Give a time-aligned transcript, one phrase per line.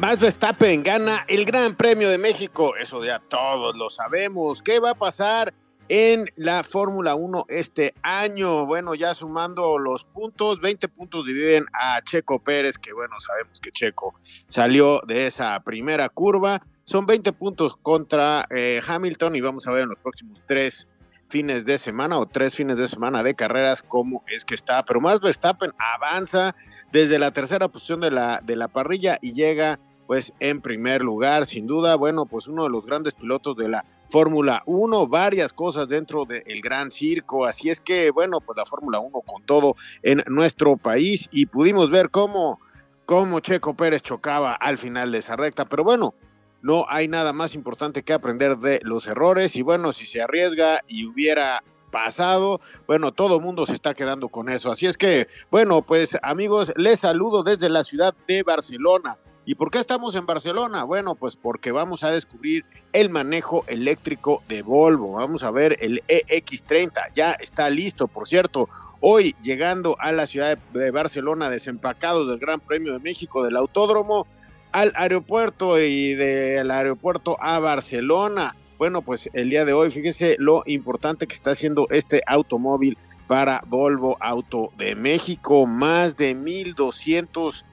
[0.00, 2.74] Max Verstappen gana el Gran Premio de México.
[2.74, 4.62] Eso ya todos lo sabemos.
[4.62, 5.52] ¿Qué va a pasar
[5.90, 8.64] en la Fórmula 1 este año?
[8.64, 13.72] Bueno, ya sumando los puntos, 20 puntos dividen a Checo Pérez, que bueno, sabemos que
[13.72, 14.14] Checo
[14.48, 16.62] salió de esa primera curva.
[16.84, 20.88] Son 20 puntos contra eh, Hamilton y vamos a ver en los próximos tres
[21.28, 24.82] fines de semana o tres fines de semana de carreras cómo es que está.
[24.82, 26.56] Pero más Verstappen avanza
[26.90, 29.78] desde la tercera posición de la, de la parrilla y llega
[30.10, 33.84] pues en primer lugar, sin duda, bueno, pues uno de los grandes pilotos de la
[34.08, 38.98] Fórmula 1, varias cosas dentro del gran circo, así es que, bueno, pues la Fórmula
[38.98, 41.28] 1 con todo en nuestro país.
[41.30, 42.58] Y pudimos ver cómo,
[43.06, 46.12] cómo Checo Pérez chocaba al final de esa recta, pero bueno,
[46.60, 49.54] no hay nada más importante que aprender de los errores.
[49.54, 54.28] Y bueno, si se arriesga y hubiera pasado, bueno, todo el mundo se está quedando
[54.28, 54.72] con eso.
[54.72, 59.16] Así es que, bueno, pues amigos, les saludo desde la ciudad de Barcelona.
[59.50, 60.84] ¿Y por qué estamos en Barcelona?
[60.84, 65.14] Bueno, pues porque vamos a descubrir el manejo eléctrico de Volvo.
[65.14, 67.10] Vamos a ver el EX30.
[67.14, 68.68] Ya está listo, por cierto.
[69.00, 74.28] Hoy llegando a la ciudad de Barcelona, desempacados del Gran Premio de México del Autódromo
[74.70, 78.54] al aeropuerto y del aeropuerto a Barcelona.
[78.78, 83.64] Bueno, pues el día de hoy, fíjese lo importante que está haciendo este automóvil para
[83.66, 85.66] Volvo Auto de México.
[85.66, 87.66] Más de 1200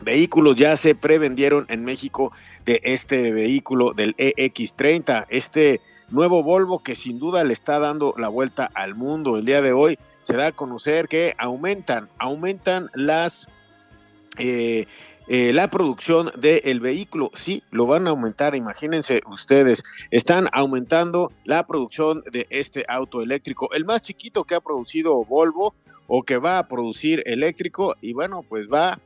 [0.00, 2.32] vehículos ya se prevendieron en México
[2.64, 5.80] de este vehículo del EX30, este
[6.10, 9.36] nuevo Volvo que sin duda le está dando la vuelta al mundo.
[9.36, 13.48] El día de hoy se da a conocer que aumentan, aumentan las
[14.38, 14.86] eh,
[15.32, 17.30] eh, la producción del vehículo.
[17.34, 23.68] Sí, lo van a aumentar, imagínense ustedes, están aumentando la producción de este auto eléctrico,
[23.72, 25.72] el más chiquito que ha producido Volvo
[26.08, 28.98] o que va a producir eléctrico y bueno, pues va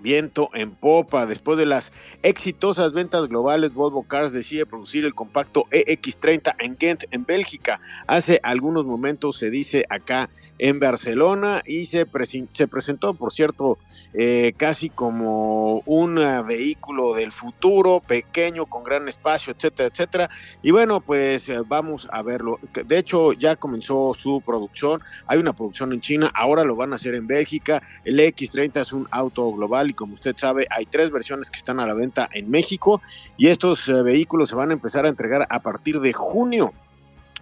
[0.00, 1.26] viento en popa.
[1.26, 1.92] Después de las
[2.22, 7.80] exitosas ventas globales, Volvo Cars decide producir el compacto EX30 en Ghent, en Bélgica.
[8.06, 12.06] Hace algunos momentos se dice acá en Barcelona y se,
[12.48, 13.78] se presentó, por cierto,
[14.14, 20.30] eh, casi como un eh, vehículo del futuro, pequeño, con gran espacio, etcétera, etcétera.
[20.62, 22.60] Y bueno, pues eh, vamos a verlo.
[22.86, 25.00] De hecho, ya comenzó su producción.
[25.26, 27.82] Hay una producción en China, ahora lo van a hacer en Bélgica.
[28.04, 31.80] El EX30 es un auto global y como usted sabe, hay tres versiones que están
[31.80, 33.00] a la venta en México
[33.36, 36.72] y estos vehículos se van a empezar a entregar a partir de junio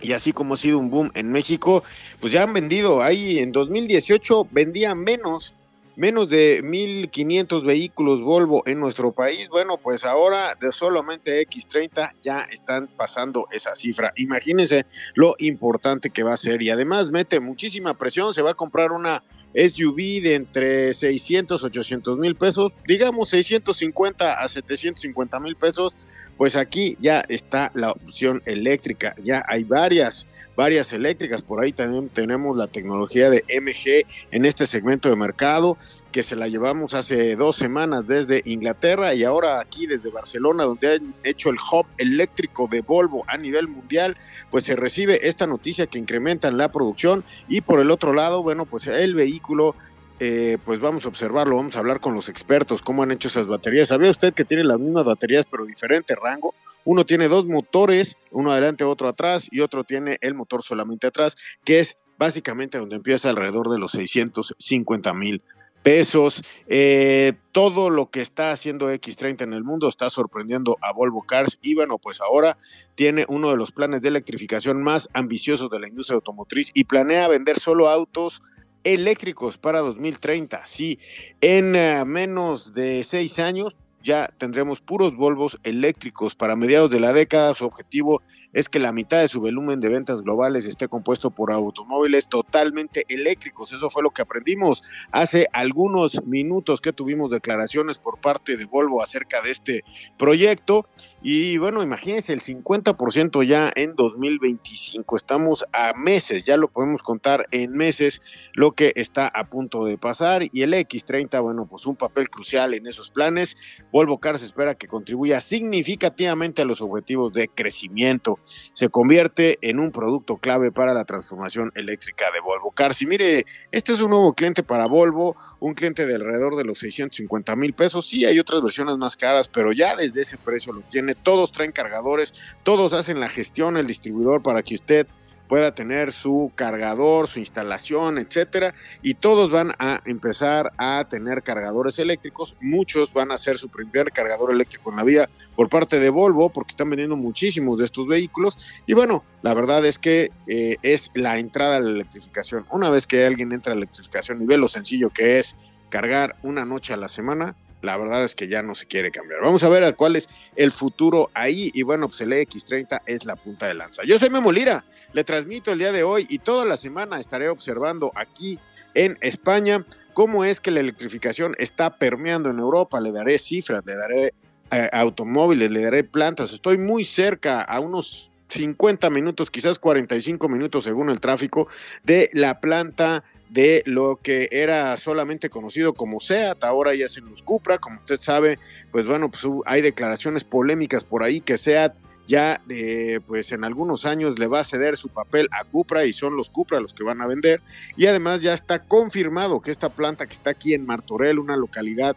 [0.02, 1.84] y así como ha sido un boom en México,
[2.20, 5.54] pues ya han vendido, ahí en 2018 vendían menos,
[5.96, 9.48] menos de 1.500 vehículos Volvo en nuestro país.
[9.48, 14.12] Bueno, pues ahora de solamente X30 ya están pasando esa cifra.
[14.16, 18.54] Imagínense lo importante que va a ser y además mete muchísima presión, se va a
[18.54, 19.22] comprar una
[19.54, 25.96] SUV de entre 600, 800 mil pesos, digamos 650 a 750 mil pesos,
[26.36, 32.08] pues aquí ya está la opción eléctrica, ya hay varias, varias eléctricas, por ahí también
[32.08, 35.76] tenemos la tecnología de MG en este segmento de mercado,
[36.12, 40.94] que se la llevamos hace dos semanas desde Inglaterra y ahora aquí desde Barcelona, donde
[40.94, 44.16] han hecho el hub eléctrico de Volvo a nivel mundial,
[44.50, 48.66] pues se recibe esta noticia que incrementan la producción y por el otro lado, bueno,
[48.66, 49.74] pues el vehículo
[50.22, 53.46] eh, pues vamos a observarlo, vamos a hablar con los expertos, cómo han hecho esas
[53.46, 53.88] baterías.
[53.88, 56.54] ¿Sabía usted que tiene las mismas baterías pero diferente rango?
[56.84, 61.36] Uno tiene dos motores, uno adelante, otro atrás, y otro tiene el motor solamente atrás,
[61.64, 65.42] que es básicamente donde empieza alrededor de los 650 mil
[65.82, 66.42] pesos.
[66.66, 71.58] Eh, todo lo que está haciendo X30 en el mundo está sorprendiendo a Volvo Cars
[71.62, 72.56] y bueno, pues ahora
[72.94, 77.28] tiene uno de los planes de electrificación más ambiciosos de la industria automotriz y planea
[77.28, 78.42] vender solo autos
[78.84, 80.66] eléctricos para 2030.
[80.66, 80.98] Sí,
[81.40, 87.12] en eh, menos de seis años ya tendremos puros Volvos eléctricos para mediados de la
[87.12, 87.54] década.
[87.54, 91.52] Su objetivo es que la mitad de su volumen de ventas globales esté compuesto por
[91.52, 93.72] automóviles totalmente eléctricos.
[93.72, 94.82] Eso fue lo que aprendimos
[95.12, 99.84] hace algunos minutos que tuvimos declaraciones por parte de Volvo acerca de este
[100.18, 100.86] proyecto.
[101.22, 105.16] Y bueno, imagínense el 50% ya en 2025.
[105.16, 108.20] Estamos a meses, ya lo podemos contar en meses
[108.54, 110.42] lo que está a punto de pasar.
[110.52, 113.56] Y el X30, bueno, pues un papel crucial en esos planes.
[113.92, 118.39] Volvo Cars espera que contribuya significativamente a los objetivos de crecimiento.
[118.44, 123.02] Se convierte en un producto clave para la transformación eléctrica de Volvo Cars.
[123.02, 126.78] Y mire, este es un nuevo cliente para Volvo, un cliente de alrededor de los
[126.78, 128.06] 650 mil pesos.
[128.06, 131.14] Sí, hay otras versiones más caras, pero ya desde ese precio lo tiene.
[131.14, 135.06] Todos traen cargadores, todos hacen la gestión, el distribuidor para que usted
[135.50, 141.98] pueda tener su cargador, su instalación, etcétera, y todos van a empezar a tener cargadores
[141.98, 142.56] eléctricos.
[142.60, 146.50] Muchos van a hacer su primer cargador eléctrico en la vía por parte de Volvo,
[146.50, 148.82] porque están vendiendo muchísimos de estos vehículos.
[148.86, 152.64] Y bueno, la verdad es que eh, es la entrada a la electrificación.
[152.70, 155.56] Una vez que alguien entra a la electrificación y ve lo sencillo que es
[155.88, 159.40] cargar una noche a la semana, la verdad es que ya no se quiere cambiar.
[159.42, 161.70] Vamos a ver cuál es el futuro ahí.
[161.74, 164.02] Y bueno, pues el X30 es la punta de lanza.
[164.04, 167.48] Yo soy Memo Lira, le transmito el día de hoy y toda la semana estaré
[167.48, 168.58] observando aquí
[168.94, 173.00] en España cómo es que la electrificación está permeando en Europa.
[173.00, 174.34] Le daré cifras, le daré
[174.70, 176.52] eh, automóviles, le daré plantas.
[176.52, 181.68] Estoy muy cerca, a unos 50 minutos, quizás 45 minutos según el tráfico,
[182.02, 187.42] de la planta de lo que era solamente conocido como SEAT, ahora ya se nos
[187.42, 188.58] Cupra, como usted sabe,
[188.92, 191.94] pues bueno, pues hay declaraciones polémicas por ahí que SEAT
[192.28, 196.12] ya eh, pues en algunos años le va a ceder su papel a Cupra y
[196.12, 197.60] son los Cupra los que van a vender.
[197.96, 202.16] Y además ya está confirmado que esta planta que está aquí en Martorell, una localidad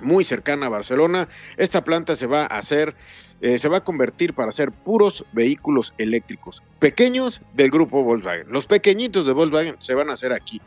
[0.00, 2.94] muy cercana a Barcelona, esta planta se va a hacer
[3.40, 8.46] eh, se va a convertir para hacer puros vehículos eléctricos pequeños del grupo Volkswagen.
[8.50, 10.60] Los pequeñitos de Volkswagen se van a hacer aquí.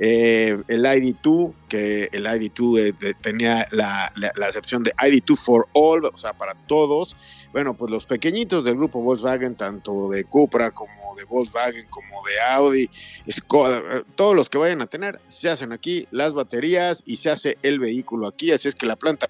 [0.00, 5.68] Eh, el ID2, que el ID2 eh, tenía la, la, la, excepción de ID2 for
[5.72, 7.16] all, o sea, para todos.
[7.54, 12.40] Bueno, pues los pequeñitos del grupo Volkswagen, tanto de Cupra como de Volkswagen, como de
[12.50, 12.90] Audi,
[13.30, 17.56] Skoda, todos los que vayan a tener, se hacen aquí las baterías y se hace
[17.62, 18.50] el vehículo aquí.
[18.50, 19.28] Así es que la planta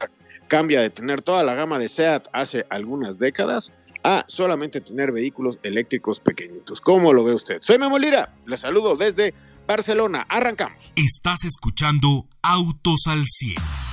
[0.48, 3.74] cambia de tener toda la gama de SEAT hace algunas décadas
[4.04, 6.80] a solamente tener vehículos eléctricos pequeñitos.
[6.80, 7.58] ¿Cómo lo ve usted?
[7.60, 9.34] Soy Memo Lira, le saludo desde
[9.66, 10.24] Barcelona.
[10.30, 10.94] Arrancamos.
[10.96, 13.83] Estás escuchando Autos al 100.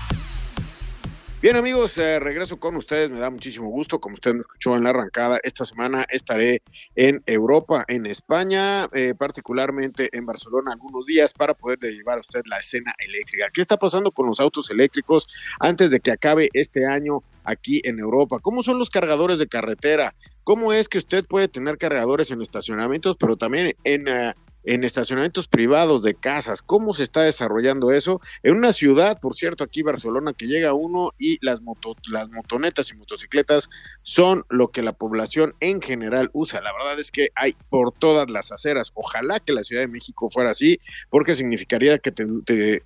[1.41, 4.83] Bien amigos, eh, regreso con ustedes, me da muchísimo gusto, como usted me escuchó en
[4.83, 6.61] la arrancada, esta semana estaré
[6.95, 12.41] en Europa, en España, eh, particularmente en Barcelona algunos días para poder llevar a usted
[12.45, 13.49] la escena eléctrica.
[13.51, 15.27] ¿Qué está pasando con los autos eléctricos
[15.59, 18.37] antes de que acabe este año aquí en Europa?
[18.39, 20.13] ¿Cómo son los cargadores de carretera?
[20.43, 24.07] ¿Cómo es que usted puede tener cargadores en estacionamientos, pero también en...
[24.07, 26.61] Uh, en estacionamientos privados de casas.
[26.61, 28.21] ¿Cómo se está desarrollando eso?
[28.43, 32.91] En una ciudad, por cierto, aquí Barcelona, que llega uno y las, moto, las motonetas
[32.91, 33.69] y motocicletas
[34.01, 36.61] son lo que la población en general usa.
[36.61, 38.91] La verdad es que hay por todas las aceras.
[38.93, 40.79] Ojalá que la Ciudad de México fuera así,
[41.09, 42.11] porque significaría que,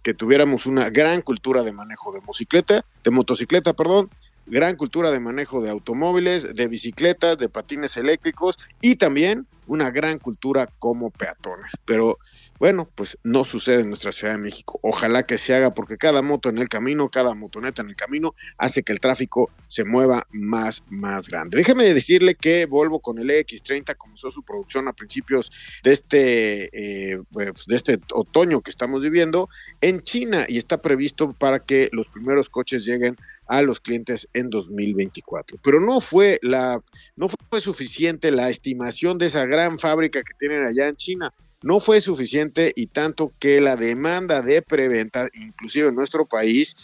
[0.02, 4.10] que tuviéramos una gran cultura de manejo de motocicleta, de motocicleta, perdón,
[4.46, 10.20] gran cultura de manejo de automóviles, de bicicletas, de patines eléctricos y también una gran
[10.20, 11.72] cultura como peatones.
[11.86, 12.20] Pero
[12.60, 14.80] bueno, pues no sucede en nuestra Ciudad de México.
[14.82, 18.34] Ojalá que se haga porque cada moto en el camino, cada motoneta en el camino
[18.58, 21.58] hace que el tráfico se mueva más, más grande.
[21.58, 25.52] Déjeme decirle que Volvo con el EX30 comenzó su producción a principios
[25.84, 29.50] de este, eh, pues, de este otoño que estamos viviendo
[29.82, 34.50] en China y está previsto para que los primeros coches lleguen a los clientes en
[34.50, 35.58] 2024.
[35.64, 36.82] Pero no fue la
[37.16, 41.34] no fue suficiente la estimación de esa gran fábrica que tienen allá en China.
[41.62, 46.76] No fue suficiente y tanto que la demanda de preventa, inclusive en nuestro país,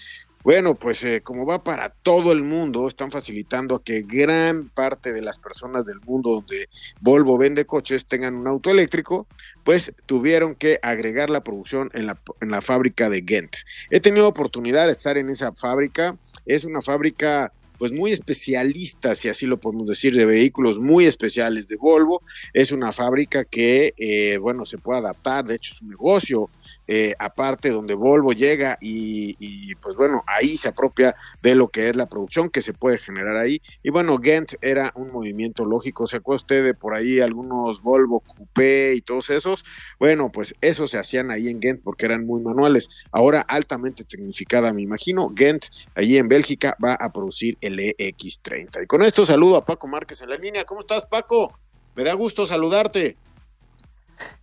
[0.43, 5.13] bueno, pues eh, como va para todo el mundo, están facilitando a que gran parte
[5.13, 6.69] de las personas del mundo donde
[6.99, 9.27] Volvo vende coches tengan un auto eléctrico,
[9.63, 13.55] pues tuvieron que agregar la producción en la, en la fábrica de Ghent.
[13.89, 19.27] He tenido oportunidad de estar en esa fábrica, es una fábrica pues muy especialistas, si
[19.27, 22.21] así lo podemos decir, de vehículos muy especiales de Volvo.
[22.53, 26.47] Es una fábrica que, eh, bueno, se puede adaptar, de hecho es un negocio
[26.87, 31.95] eh, aparte donde Volvo llega y, pues bueno, ahí se apropia de lo que es
[31.95, 33.61] la producción que se puede generar ahí.
[33.81, 38.19] Y bueno, Ghent era un movimiento lógico, ¿se acuerda usted de por ahí algunos Volvo
[38.19, 39.63] Coupé y todos esos?
[39.99, 42.89] Bueno, pues eso se hacían ahí en Ghent porque eran muy manuales.
[43.11, 48.83] Ahora altamente tecnificada, me imagino, Ghent, allí en Bélgica, va a producir el EX30.
[48.83, 50.65] Y con esto saludo a Paco Márquez en la línea.
[50.65, 51.57] ¿Cómo estás, Paco?
[51.95, 53.17] Me da gusto saludarte.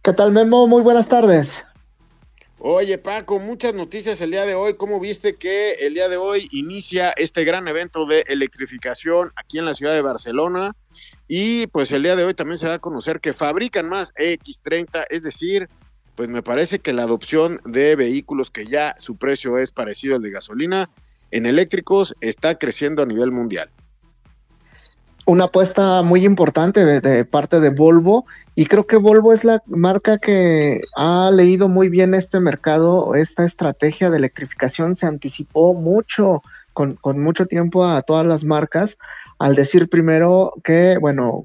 [0.02, 0.66] ¿Qué tal, Memo?
[0.66, 1.64] Muy buenas tardes.
[2.60, 4.74] Oye, Paco, muchas noticias el día de hoy.
[4.74, 9.64] ¿Cómo viste que el día de hoy inicia este gran evento de electrificación aquí en
[9.64, 10.74] la ciudad de Barcelona?
[11.28, 15.04] Y pues el día de hoy también se da a conocer que fabrican más X30,
[15.08, 15.68] es decir,
[16.16, 20.22] pues me parece que la adopción de vehículos que ya su precio es parecido al
[20.22, 20.90] de gasolina
[21.30, 23.70] en eléctricos está creciendo a nivel mundial.
[25.26, 30.16] Una apuesta muy importante de, parte de Volvo y creo que Volvo es la marca
[30.16, 36.42] que ha leído muy bien este mercado, esta estrategia de electrificación se anticipó mucho,
[36.72, 38.96] con, mucho tiempo a todas las marcas,
[39.38, 41.44] al decir primero que, bueno,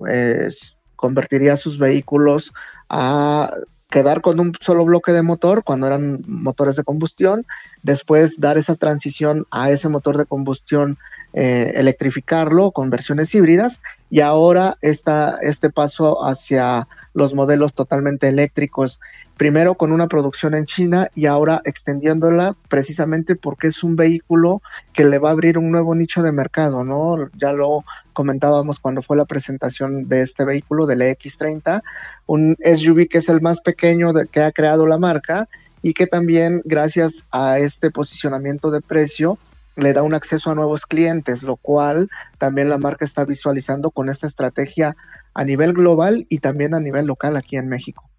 [0.96, 2.54] convertiría sus vehículos
[2.88, 3.52] a
[3.94, 7.46] quedar con un solo bloque de motor cuando eran motores de combustión,
[7.84, 10.98] después dar esa transición a ese motor de combustión
[11.34, 19.00] eh, electrificarlo con versiones híbridas y ahora está este paso hacia los modelos totalmente eléctricos,
[19.36, 24.62] primero con una producción en China y ahora extendiéndola precisamente porque es un vehículo
[24.94, 27.30] que le va a abrir un nuevo nicho de mercado, ¿no?
[27.36, 31.82] Ya lo comentábamos cuando fue la presentación de este vehículo, del X30,
[32.28, 35.48] un SUV que es el más pequeño que ha creado la marca
[35.82, 39.40] y que también gracias a este posicionamiento de precio
[39.76, 44.10] le da un acceso a nuevos clientes, lo cual también la marca está visualizando con
[44.10, 44.96] esta estrategia
[45.34, 48.10] a nivel global y también a nivel local aquí en México.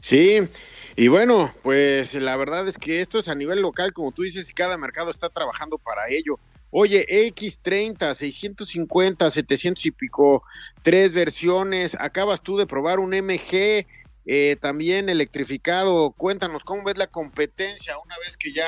[0.00, 0.48] Sí,
[0.96, 4.50] y bueno, pues la verdad es que esto es a nivel local, como tú dices,
[4.50, 6.38] y cada mercado está trabajando para ello.
[6.70, 10.42] Oye, X30, 650, 700 y pico,
[10.82, 11.96] tres versiones.
[11.98, 13.86] Acabas tú de probar un MG
[14.24, 16.12] eh, también electrificado.
[16.12, 18.66] Cuéntanos, ¿cómo ves la competencia una vez que ya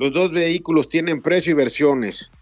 [0.00, 2.32] los dos vehículos tienen precio y versiones.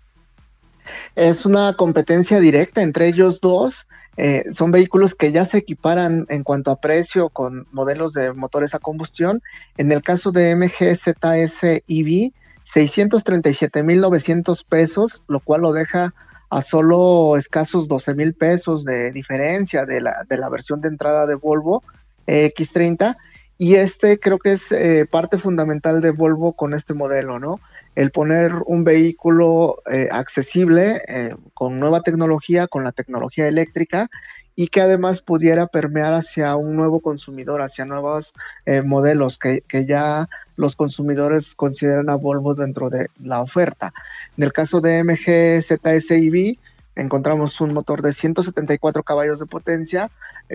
[1.16, 3.88] Es una competencia directa entre ellos dos.
[4.16, 8.76] Eh, son vehículos que ya se equiparan en cuanto a precio con modelos de motores
[8.76, 9.42] a combustión.
[9.76, 12.30] En el caso de MG ZS EV,
[12.64, 16.14] 637.900 pesos, lo cual lo deja
[16.50, 21.26] a solo escasos 12 mil pesos de diferencia de la, de la versión de entrada
[21.26, 21.82] de Volvo
[22.28, 23.16] X30
[23.58, 27.60] y este creo que es eh, parte fundamental de Volvo con este modelo, ¿no?
[27.96, 34.08] El poner un vehículo eh, accesible eh, con nueva tecnología, con la tecnología eléctrica
[34.54, 38.34] y que además pudiera permear hacia un nuevo consumidor, hacia nuevos
[38.84, 43.92] modelos que, que, ya los consumidores consideran a Volvo dentro de la oferta.
[44.36, 46.58] En el caso de MG ZSIV,
[46.96, 50.10] encontramos un motor de 174 caballos de potencia,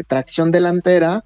[0.08, 1.24] tracción delantera,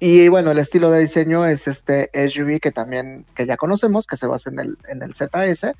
[0.00, 4.16] y bueno, el estilo de diseño es este SUV que también, que ya conocemos, que
[4.16, 5.72] se basa en el, en el ZS.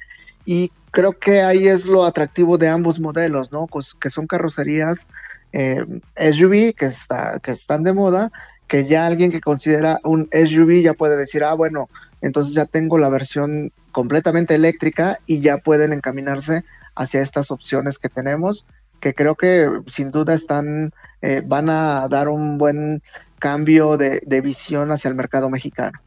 [0.44, 3.66] Y creo que ahí es lo atractivo de ambos modelos, ¿no?
[3.66, 5.06] Pues, que son carrocerías
[5.52, 5.84] eh,
[6.16, 8.32] SUV que, está, que están de moda,
[8.66, 11.88] que ya alguien que considera un SUV ya puede decir, ah, bueno,
[12.20, 16.64] entonces ya tengo la versión completamente eléctrica y ya pueden encaminarse
[16.96, 18.66] hacia estas opciones que tenemos,
[19.00, 23.02] que creo que sin duda están, eh, van a dar un buen
[23.38, 25.98] cambio de, visión hacia el mercado mexicano.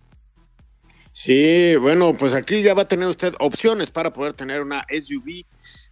[1.14, 5.44] Sí, bueno, pues aquí ya va a tener usted opciones para poder tener una SUV.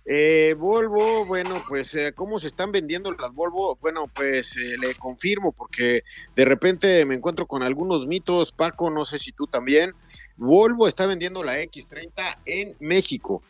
[0.05, 4.95] Eh, Volvo, bueno, pues eh, cómo se están vendiendo las Volvo, bueno, pues eh, le
[4.95, 6.03] confirmo porque
[6.35, 9.93] de repente me encuentro con algunos mitos, Paco, no sé si tú también.
[10.37, 13.43] Volvo está vendiendo la X30 en México.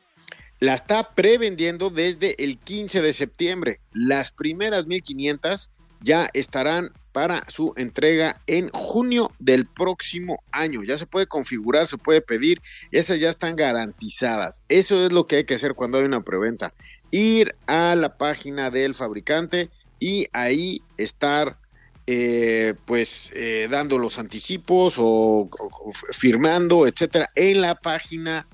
[0.59, 3.79] La está prevendiendo desde el 15 de septiembre.
[3.93, 10.83] Las primeras 1500 ya estarán para su entrega en junio del próximo año.
[10.83, 14.61] Ya se puede configurar, se puede pedir, esas ya están garantizadas.
[14.69, 16.73] Eso es lo que hay que hacer cuando hay una preventa.
[17.11, 21.57] Ir a la página del fabricante y ahí estar
[22.07, 28.47] eh, pues eh, dando los anticipos o, o, firmando, etcétera, en la página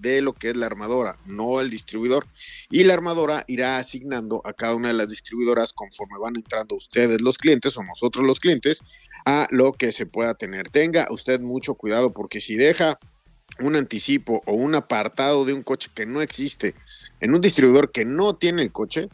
[0.00, 2.26] de lo que es la armadora, no el distribuidor.
[2.70, 7.20] Y la armadora irá asignando a cada una de las distribuidoras conforme van entrando ustedes
[7.20, 8.80] los clientes o nosotros los clientes
[9.26, 10.70] a lo que se pueda tener.
[10.70, 12.98] Tenga usted mucho cuidado porque si deja
[13.58, 16.74] un anticipo o un apartado de un coche que no existe
[17.20, 19.08] en un distribuidor que no tiene el coche,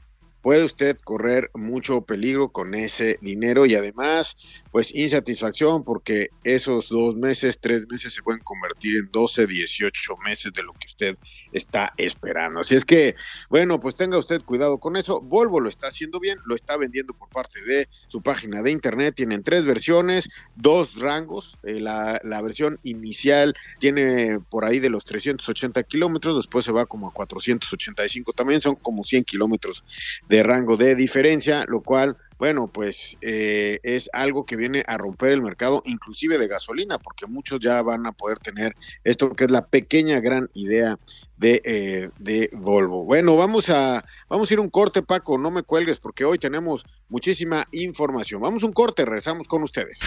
[0.47, 4.37] puede usted correr mucho peligro con ese dinero y además,
[4.71, 10.53] pues insatisfacción porque esos dos meses, tres meses se pueden convertir en 12, 18 meses
[10.53, 11.19] de lo que usted
[11.51, 12.61] está esperando.
[12.61, 13.17] Así es que,
[13.51, 15.21] bueno, pues tenga usted cuidado con eso.
[15.21, 19.17] Volvo lo está haciendo bien, lo está vendiendo por parte de su página de internet.
[19.17, 21.59] Tienen tres versiones, dos rangos.
[21.65, 26.87] Eh, la, la versión inicial tiene por ahí de los 380 kilómetros, después se va
[26.87, 29.83] como a 485 también, son como 100 kilómetros
[30.29, 34.99] de de rango de diferencia, lo cual, bueno, pues eh, es algo que viene a
[34.99, 39.45] romper el mercado, inclusive de gasolina, porque muchos ya van a poder tener esto que
[39.45, 40.99] es la pequeña gran idea
[41.39, 43.05] de, eh, de Volvo.
[43.05, 46.85] Bueno, vamos a, vamos a ir un corte, Paco, no me cuelgues, porque hoy tenemos
[47.09, 48.43] muchísima información.
[48.43, 50.01] Vamos a un corte, regresamos con ustedes.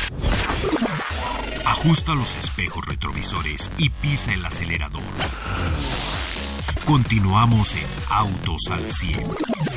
[1.65, 5.01] Ajusta los espejos retrovisores y pisa el acelerador.
[6.85, 9.68] Continuamos en Autos al 100.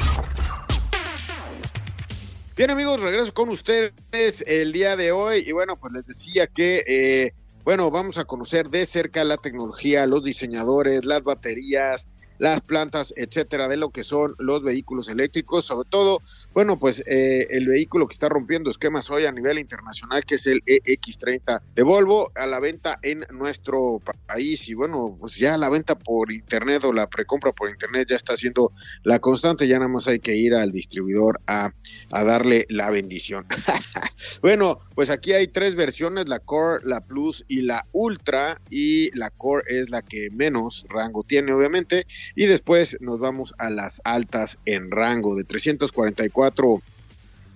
[2.62, 5.42] Bien amigos, regreso con ustedes el día de hoy.
[5.44, 7.32] Y bueno, pues les decía que, eh,
[7.64, 12.06] bueno, vamos a conocer de cerca la tecnología, los diseñadores, las baterías,
[12.38, 16.20] las plantas, etcétera, de lo que son los vehículos eléctricos, sobre todo,
[16.54, 20.46] bueno, pues eh, el vehículo que está rompiendo esquemas hoy a nivel internacional, que es
[20.46, 24.68] el EX30 de Volvo, a la venta en nuestro país.
[24.68, 28.36] Y bueno, pues ya la venta por internet o la precompra por internet ya está
[28.36, 28.72] siendo
[29.02, 31.72] la constante, ya nada más hay que ir al distribuidor a,
[32.10, 33.46] a darle la bendición.
[34.42, 39.30] bueno, pues aquí hay tres versiones, la Core, la Plus y la Ultra, y la
[39.30, 44.58] Core es la que menos rango tiene, obviamente, y después nos vamos a las altas
[44.64, 46.82] en rango de 344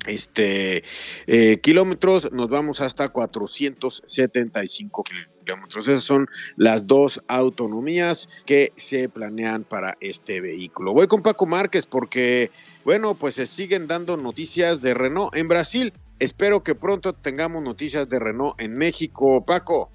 [0.06, 0.84] este
[1.26, 5.88] eh, kilómetros nos vamos hasta 475 kilómetros.
[5.88, 10.92] Esas son las dos autonomías que se planean para este vehículo.
[10.92, 12.50] Voy con Paco Márquez porque
[12.84, 15.92] bueno pues se siguen dando noticias de Renault en Brasil.
[16.18, 19.44] Espero que pronto tengamos noticias de Renault en México.
[19.44, 19.90] Paco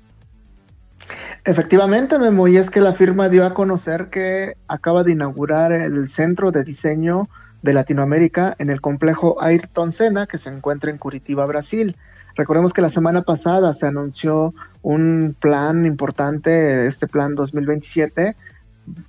[1.44, 6.08] Efectivamente, Memo, y es que la firma dio a conocer que acaba de inaugurar el
[6.08, 7.30] centro de diseño
[7.62, 11.96] de Latinoamérica en el complejo Ayrton Senna, que se encuentra en Curitiba, Brasil.
[12.36, 18.36] Recordemos que la semana pasada se anunció un plan importante, este plan 2027,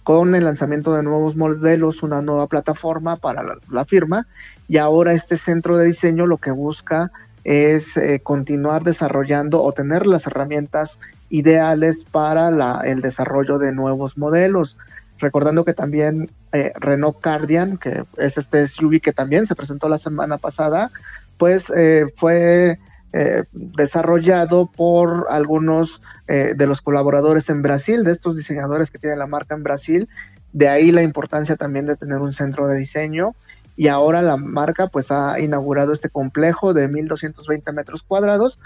[0.03, 4.27] con el lanzamiento de nuevos modelos, una nueva plataforma para la, firma,
[4.69, 7.11] y ahora este centro de diseño lo que busca
[7.45, 11.01] es eh, continuar desarrollando o tener las herramientas
[11.33, 14.77] ideales para el desarrollo de nuevos modelos.
[15.19, 19.97] Recordando que también eh, Renault Cardian, que es este SUV que también se presentó la
[19.97, 20.91] semana pasada,
[21.39, 22.79] pues eh, fue
[23.15, 29.27] eh, desarrollado por algunos de los colaboradores en Brasil, de estos diseñadores que tienen la
[29.27, 30.09] marca en Brasil.
[30.55, 33.35] De ahí la importancia también de tener un centro de diseño.
[33.77, 38.61] Y ahora la marca pues ha inaugurado este complejo de 1220 metros cuadrados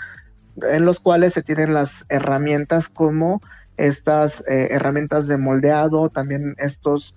[0.62, 3.40] en los cuales se tienen las herramientas como
[3.77, 7.14] estas eh, herramientas de moldeado, también estos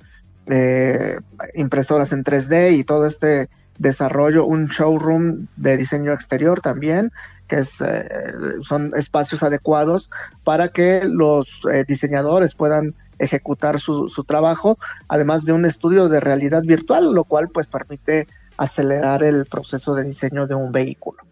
[0.47, 1.19] eh,
[1.53, 7.11] impresoras en 3D y todo este desarrollo, un showroom de diseño exterior también,
[7.47, 8.09] que es, eh,
[8.61, 10.09] son espacios adecuados
[10.43, 16.63] para que los diseñadores puedan ejecutar su, su, trabajo, además de un estudio de realidad
[16.63, 21.28] virtual, lo cual pues permite acelerar el proceso de diseño de un vehículo.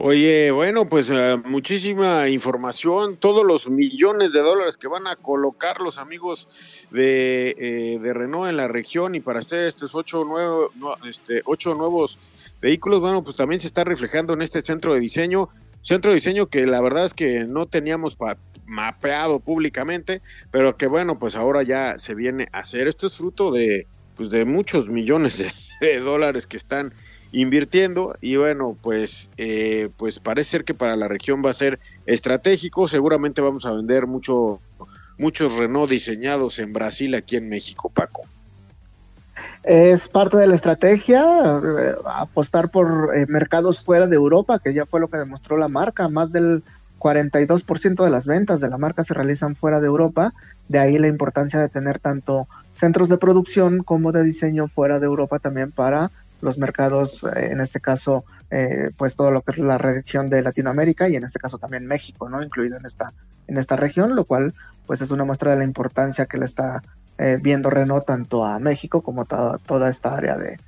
[0.00, 5.80] Oye, bueno, pues eh, muchísima información, todos los millones de dólares que van a colocar
[5.80, 6.46] los amigos
[6.92, 10.70] de, eh, Renault en la región y para hacer estos ocho, nuevos,
[11.04, 12.16] este, ocho nuevos
[12.62, 15.48] vehículos, bueno, pues también se está reflejando en este centro de diseño,
[15.82, 18.16] centro de diseño que la verdad es que no teníamos
[18.66, 22.86] mapeado públicamente, pero que bueno, pues ahora ya se viene a hacer.
[22.86, 25.42] Esto es fruto de, pues de muchos millones
[25.80, 26.94] de dólares que están
[27.32, 31.78] invirtiendo y bueno pues eh, pues parece ser que para la región va a ser
[32.06, 32.88] estratégico.
[32.88, 34.60] Seguramente vamos a vender mucho
[35.18, 38.22] muchos Renault diseñados en Brasil aquí en México Paco.
[39.62, 44.86] Es parte de la estrategia eh, apostar por eh, mercados fuera de Europa que ya
[44.86, 46.08] fue lo que demostró la marca.
[46.08, 46.62] Más del
[46.98, 50.32] 42% de las ventas de la marca se realizan fuera de Europa,
[50.68, 55.06] de ahí la importancia de tener tanto centros de producción como de diseño fuera de
[55.06, 56.10] Europa también para
[56.40, 60.42] los mercados, eh, en este caso, eh, pues todo lo que es la región de
[60.42, 62.42] Latinoamérica y en este caso también México, ¿no?
[62.42, 63.12] Incluido en esta,
[63.46, 64.54] en esta región, lo cual
[64.86, 66.82] pues es una muestra de la importancia que le está
[67.18, 70.58] eh, viendo Renault tanto a México como a toda esta área de,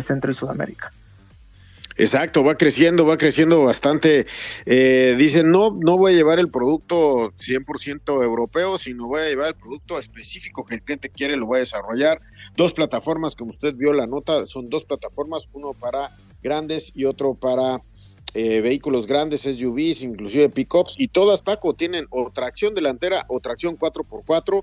[0.00, 0.90] Centro y Sudamérica.
[1.96, 4.26] Exacto, va creciendo, va creciendo bastante.
[4.64, 9.48] Eh, dicen, no, no voy a llevar el producto 100% europeo, sino voy a llevar
[9.48, 12.20] el producto específico que el cliente quiere, lo voy a desarrollar.
[12.56, 16.10] Dos plataformas, como usted vio la nota, son dos plataformas, uno para
[16.42, 17.80] grandes y otro para
[18.34, 23.76] eh, vehículos grandes, SUVs, inclusive pickups, y todas, Paco, tienen o tracción delantera o tracción
[23.76, 24.62] 4x4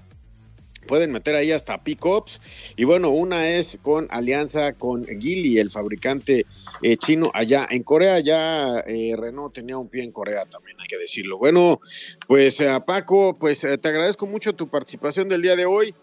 [0.89, 2.41] pueden meter ahí hasta pickups.
[2.75, 6.47] Y bueno, una es con alianza con Geely, el fabricante
[6.81, 8.19] eh, chino allá en Corea.
[8.19, 11.37] Ya eh, Renault tenía un pie en Corea también, hay que decirlo.
[11.37, 11.79] Bueno,
[12.27, 15.93] pues a Paco, pues te agradezco mucho tu participación del día de hoy.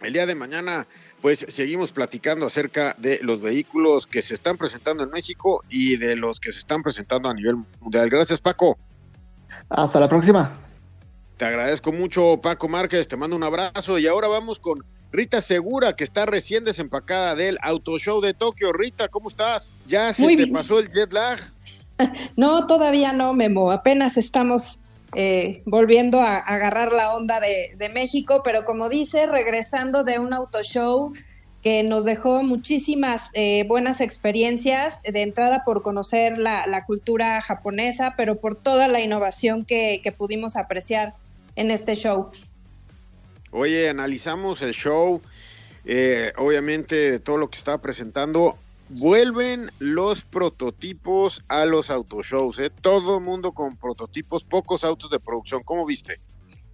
[0.00, 0.86] El día de mañana
[1.20, 6.14] pues seguimos platicando acerca de los vehículos que se están presentando en México y de
[6.16, 8.10] los que se están presentando a nivel mundial.
[8.10, 8.78] Gracias, Paco.
[9.70, 10.52] Hasta la próxima.
[11.36, 15.96] Te agradezco mucho, Paco Márquez, te mando un abrazo y ahora vamos con Rita Segura,
[15.96, 18.72] que está recién desempacada del Auto Show de Tokio.
[18.72, 19.74] Rita, ¿cómo estás?
[19.86, 21.40] ¿Ya se te pasó el jet lag?
[22.36, 23.70] No, todavía no, Memo.
[23.70, 24.80] Apenas estamos
[25.14, 30.64] eh, volviendo a, agarrar la onda de, México, pero como dice, regresando de un auto
[30.64, 31.12] show
[31.62, 38.40] que nos dejó muchísimas eh, buenas experiencias, de entrada por conocer la, cultura japonesa, pero
[38.40, 41.14] por toda la innovación que, que pudimos apreciar
[41.56, 42.30] en este show.
[43.50, 45.20] Oye, analizamos el show,
[45.84, 48.56] eh, obviamente todo lo que estaba presentando
[48.88, 52.70] vuelven los prototipos a los autoshows, ¿eh?
[52.70, 55.62] Todo mundo con prototipos, pocos autos de producción.
[55.62, 56.18] ¿Cómo viste?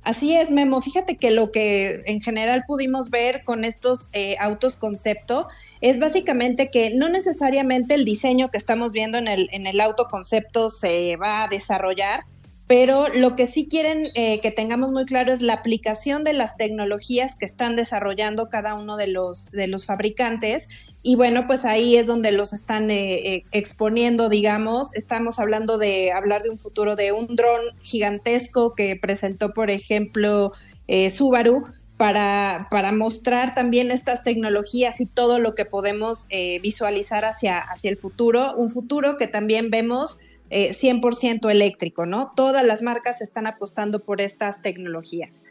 [0.02, 0.80] Así es, Memo.
[0.80, 5.46] Fíjate que lo que en general pudimos ver con estos eh, autos concepto
[5.82, 10.06] es básicamente que no necesariamente el diseño que estamos viendo en el, en el auto
[10.10, 12.24] concepto se va a desarrollar,
[12.70, 16.56] pero lo que sí quieren eh, que tengamos muy claro es la aplicación de las
[16.56, 20.68] tecnologías que están desarrollando cada uno de los, de los fabricantes.
[21.02, 24.94] Y bueno, pues ahí es donde los están eh, eh, exponiendo, digamos.
[24.94, 30.52] Estamos hablando de hablar de un futuro de un dron gigantesco que presentó, por ejemplo,
[31.10, 31.64] Subaru.
[31.96, 36.28] Para, para, mostrar también estas tecnologías y todo lo que podemos
[36.62, 40.18] visualizar hacia, hacia el futuro, un futuro que también vemos
[40.50, 42.32] 100% eh, eléctrico, ¿no?
[42.36, 45.44] Todas las marcas están apostando por estas tecnologías.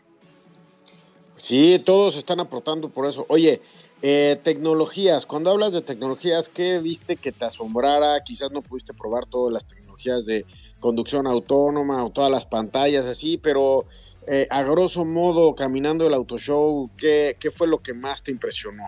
[1.38, 3.26] Sí, todos están apostando por eso.
[3.30, 3.62] Oye,
[4.02, 8.22] eh, tecnologías, cuando hablas de tecnologías, ¿qué viste que te asombrara?
[8.24, 10.46] Quizás no pudiste probar todas las tecnologías de
[10.80, 13.86] conducción autónoma o todas las pantallas así, pero
[14.28, 18.32] eh, a grosso modo, caminando el auto show, ¿qué, ¿qué fue lo que más te
[18.32, 18.84] impresionó?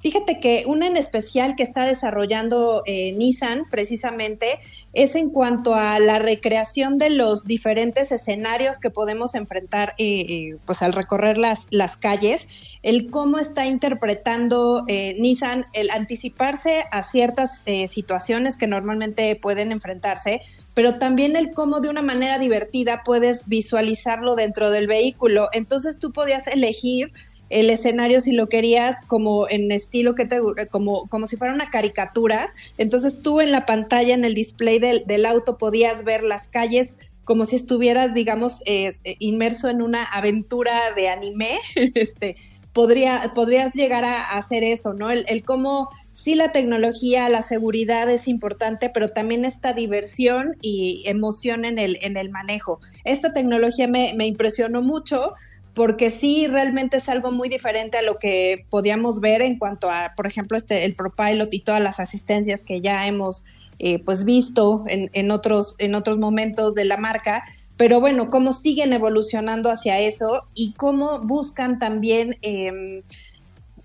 [0.00, 4.58] Fíjate que una en especial que está desarrollando eh, Nissan precisamente
[4.92, 10.56] es en cuanto a la recreación de los diferentes escenarios que podemos enfrentar eh, eh,
[10.66, 12.48] pues al recorrer las, las calles,
[12.82, 14.84] el cómo está interpretando
[15.18, 20.40] Nissan el anticiparse a ciertas situaciones que normalmente pueden enfrentarse,
[20.74, 25.48] pero también el cómo de una manera divertida puedes visualizarlo dentro del vehículo.
[25.52, 27.12] Entonces tú podías elegir
[27.52, 31.70] el escenario si lo querías como en estilo que te como como si fuera una
[31.70, 32.52] caricatura.
[32.78, 36.98] Entonces tú en la pantalla en el display del, del auto podías ver las calles
[37.24, 41.58] como si estuvieras digamos eh, inmerso en una aventura de anime.
[41.94, 42.36] Este
[42.72, 48.28] podría podrías llegar a, hacer eso no el, cómo sí la tecnología la seguridad es
[48.28, 52.80] importante pero también esta diversión y emoción en el en el manejo.
[53.04, 55.34] Esta tecnología me impresionó mucho
[55.74, 60.12] porque sí realmente es algo muy diferente a lo que podíamos ver en cuanto a,
[60.16, 63.42] por ejemplo, este el ProPilot y todas las asistencias que ya hemos
[63.78, 67.44] eh, pues visto en, en, otros, en otros momentos de la marca.
[67.76, 73.02] Pero bueno, cómo siguen evolucionando hacia eso y cómo buscan también eh,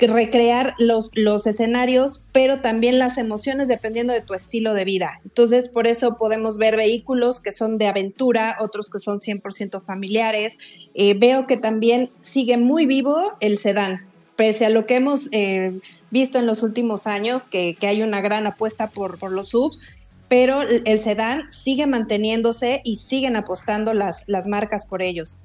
[0.06, 5.20] recrear los, los escenarios, pero también las emociones dependiendo de tu estilo de vida.
[5.24, 10.58] Entonces, por eso podemos ver vehículos que son de aventura, otros que son 100% familiares.
[10.94, 14.06] Eh, veo que también sigue muy vivo el sedán,
[14.36, 15.80] pese a lo que hemos eh,
[16.12, 19.80] visto en los últimos años, que, que, hay una gran apuesta por, por los subs,
[20.28, 25.40] pero el sedán sigue manteniéndose y siguen apostando las, las marcas por ellos.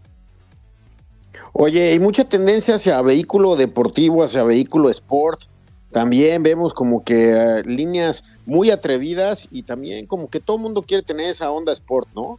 [1.53, 5.43] Oye, hay mucha tendencia hacia vehículo deportivo, hacia vehículo sport.
[5.91, 10.83] También vemos como que eh, líneas muy atrevidas y también como que todo el mundo
[10.83, 12.39] quiere tener esa onda sport, ¿no?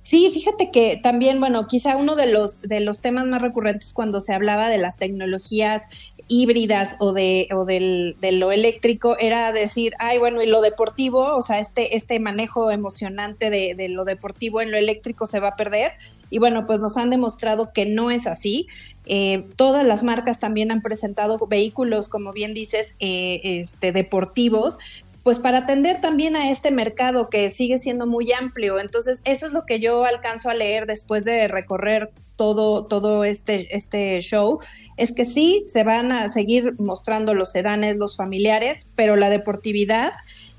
[0.00, 4.20] Sí, fíjate que también, bueno, quizá uno de los de los temas más recurrentes cuando
[4.20, 5.82] se hablaba de las tecnologías
[6.28, 11.34] híbridas o de, o del, de lo eléctrico era decir, ay, bueno, y lo deportivo,
[11.36, 15.48] o sea, este, este manejo emocionante de, de, lo deportivo en lo eléctrico se va
[15.48, 15.92] a perder.
[16.30, 18.66] Y bueno, pues nos han demostrado que no es así.
[19.06, 24.78] Eh, todas las marcas también han presentado vehículos, como bien dices, eh, este, deportivos,
[25.22, 28.78] pues para atender también a este mercado que sigue siendo muy amplio.
[28.78, 33.74] Entonces, eso es lo que yo alcanzo a leer después de recorrer todo, todo este,
[33.74, 34.58] este show,
[34.96, 40.12] es que sí, se van a seguir mostrando los sedanes, los familiares, pero la deportividad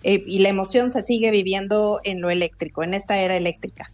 [0.03, 3.91] eh, y la emoción se sigue viviendo en lo eléctrico, en esta era eléctrica.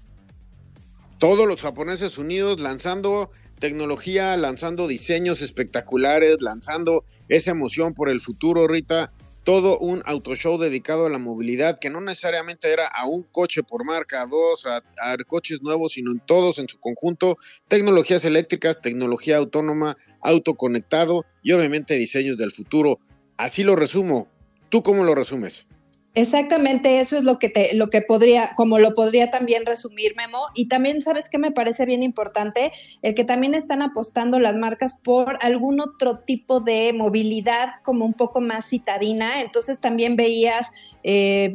[1.17, 8.67] Todos los japoneses unidos lanzando tecnología, lanzando diseños espectaculares, lanzando esa emoción por el futuro,
[8.67, 9.11] Rita
[9.43, 13.63] todo un auto show dedicado a la movilidad, que no necesariamente era a un coche
[13.63, 14.81] por marca, a dos, a,
[15.27, 21.95] coches nuevos, sino en todos en su conjunto, tecnologías eléctricas, tecnología autónoma, autoconectado y obviamente
[21.95, 22.99] diseños del futuro.
[23.37, 24.27] Así lo resumo.
[24.69, 25.65] ¿Tú cómo lo resumes?
[26.13, 30.47] Exactamente, eso es lo que te, lo que podría, como lo podría también resumir Memo.
[30.53, 32.73] Y también, ¿sabes qué me parece bien importante?
[33.01, 38.13] El que también están apostando las marcas por algún otro tipo de movilidad como un
[38.13, 39.41] poco más citadina.
[39.41, 40.71] Entonces también veías
[41.03, 41.53] eh,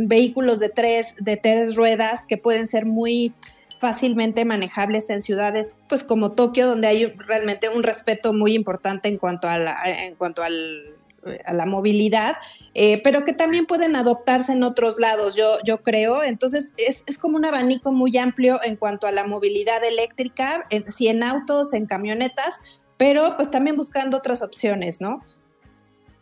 [0.00, 3.32] vehículos de tres, de tres ruedas que pueden ser muy
[3.78, 9.18] fácilmente manejables en ciudades pues como Tokio donde hay realmente un respeto muy importante en
[9.18, 10.97] cuanto a la, en cuanto al
[11.44, 12.36] a la movilidad,
[12.74, 16.22] eh, pero que también pueden adoptarse en otros lados, yo, yo creo.
[16.22, 21.08] Entonces, es, como un abanico muy amplio en cuanto a la movilidad eléctrica, en, si
[21.08, 25.22] en autos, en camionetas, pero pues también buscando otras opciones, ¿no?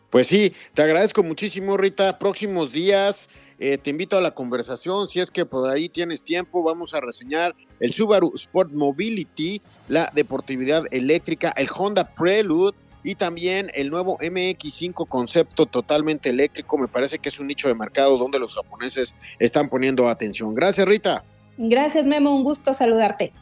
[0.09, 2.17] Pues sí, te agradezco muchísimo, Rita.
[2.17, 3.29] Próximos días.
[3.59, 6.99] Eh, te invito a la conversación, si es que por ahí tienes tiempo, vamos a
[6.99, 14.17] reseñar el Subaru Sport Mobility, la deportividad eléctrica, el Honda Prelude, y también el nuevo
[14.19, 16.77] MX5 concepto totalmente eléctrico.
[16.77, 20.53] Me parece que es un nicho de mercado donde los japoneses están poniendo atención.
[20.53, 21.23] Gracias, Rita.
[21.57, 22.35] Gracias, Memo.
[22.35, 23.33] Un gusto saludarte.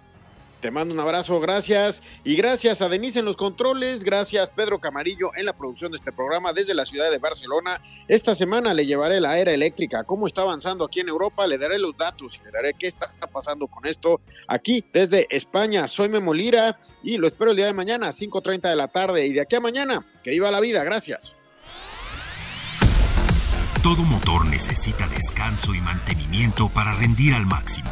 [0.65, 2.01] Te mando un abrazo, gracias.
[2.23, 6.11] Y gracias a Denise en los controles, gracias Pedro Camarillo en la producción de este
[6.11, 7.79] programa desde la ciudad de Barcelona.
[8.07, 11.77] Esta semana le llevaré la era eléctrica, cómo está avanzando aquí en Europa, le daré
[11.77, 15.87] los datos y le daré qué está pasando con esto aquí desde España.
[15.87, 19.27] Soy Memo Lira y lo espero el día de mañana, 5.30 de la tarde.
[19.27, 21.35] Y de aquí a mañana, que iba la vida, gracias.
[23.83, 27.91] Todo motor necesita descanso y mantenimiento para rendir al máximo.